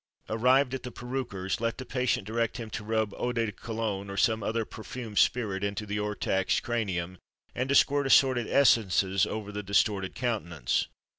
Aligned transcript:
Arrived 0.29 0.73
at 0.73 0.81
the 0.81 0.89
perruquier's, 0.91 1.61
let 1.61 1.77
the 1.77 1.85
patient 1.85 2.25
direct 2.25 2.57
him 2.57 2.71
to 2.71 2.83
rub 2.83 3.13
eau 3.17 3.31
de 3.31 3.51
Cologne, 3.51 4.09
or 4.09 4.17
some 4.17 4.41
other 4.41 4.65
perfumed 4.65 5.19
spirit, 5.19 5.63
into 5.63 5.85
the 5.85 5.99
o'er 5.99 6.15
taxed 6.15 6.63
cranium, 6.63 7.19
and 7.53 7.69
to 7.69 7.75
squirt 7.75 8.07
assorted 8.07 8.47
essences 8.47 9.27
over 9.27 9.51
the 9.51 9.61
distorted 9.61 10.15
countenance. 10.15 10.87